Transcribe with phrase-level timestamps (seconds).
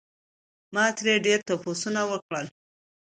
[0.73, 2.45] ما ترې ډېر تپوسونه وکړل